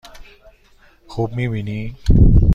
خوب 1.07 1.33
می 1.35 1.47
بینی؟ 1.49 1.95